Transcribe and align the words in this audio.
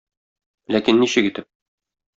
Ләкин 0.77 1.01
ничек 1.05 1.31
итеп? 1.31 1.51